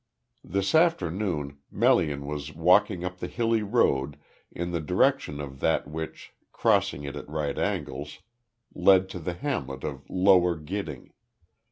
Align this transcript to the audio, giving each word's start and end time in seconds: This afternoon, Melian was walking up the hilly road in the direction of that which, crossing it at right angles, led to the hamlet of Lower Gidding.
This 0.43 0.73
afternoon, 0.73 1.59
Melian 1.69 2.25
was 2.25 2.55
walking 2.55 3.05
up 3.05 3.19
the 3.19 3.27
hilly 3.27 3.61
road 3.61 4.17
in 4.51 4.71
the 4.71 4.79
direction 4.81 5.39
of 5.39 5.59
that 5.59 5.87
which, 5.87 6.33
crossing 6.51 7.03
it 7.03 7.15
at 7.15 7.29
right 7.29 7.55
angles, 7.59 8.17
led 8.73 9.09
to 9.09 9.19
the 9.19 9.35
hamlet 9.35 9.83
of 9.83 10.09
Lower 10.09 10.55
Gidding. 10.55 11.13